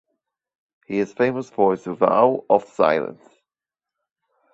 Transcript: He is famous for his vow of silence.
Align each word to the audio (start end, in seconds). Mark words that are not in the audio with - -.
He 0.87 0.97
is 0.97 1.13
famous 1.13 1.51
for 1.51 1.73
his 1.73 1.85
vow 1.85 2.43
of 2.49 2.63
silence. 2.65 3.21